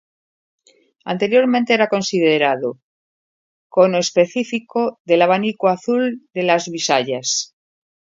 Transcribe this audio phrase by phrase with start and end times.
[1.13, 2.69] Anteriormente era considerado
[3.75, 7.53] conespecífico del abanico azul de las Bisayas.